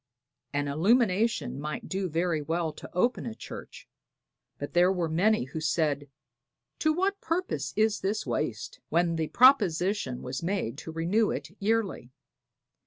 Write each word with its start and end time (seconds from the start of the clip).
An 0.51 0.67
illumination 0.67 1.59
might 1.61 1.87
do 1.87 2.09
very 2.09 2.41
well 2.41 2.73
to 2.73 2.89
open 2.91 3.27
a 3.27 3.35
church, 3.35 3.87
but 4.57 4.73
there 4.73 4.91
were 4.91 5.07
many 5.07 5.43
who 5.43 5.59
said 5.61 6.09
"to 6.79 6.91
what 6.91 7.21
purpose 7.21 7.71
is 7.75 7.99
this 7.99 8.25
waste?" 8.25 8.79
when 8.89 9.15
the 9.15 9.27
proposition 9.27 10.23
was 10.23 10.41
made 10.41 10.75
to 10.79 10.91
renew 10.91 11.29
it 11.29 11.55
yearly. 11.59 12.09